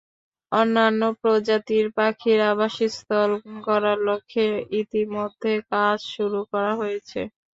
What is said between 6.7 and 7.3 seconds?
হয়েছে।